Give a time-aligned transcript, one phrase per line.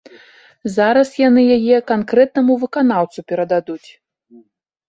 [0.75, 3.89] Зараз яны яе канкрэтнаму выканаўцу перададуць.